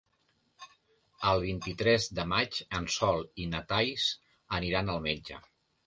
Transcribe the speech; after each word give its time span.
El 1.33 1.41
vint-i-tres 1.43 2.09
de 2.21 2.27
maig 2.33 2.59
en 2.81 2.91
Sol 2.99 3.25
i 3.45 3.49
na 3.55 3.65
Thaís 3.75 4.11
aniran 4.63 4.95
al 4.97 5.09
metge. 5.11 5.45